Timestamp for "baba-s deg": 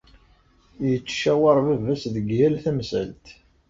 1.67-2.27